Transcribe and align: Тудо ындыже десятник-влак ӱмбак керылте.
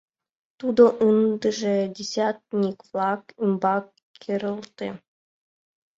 Тудо 0.59 0.83
ындыже 1.09 1.75
десятник-влак 1.97 3.21
ӱмбак 3.43 3.85
керылте. 4.21 4.87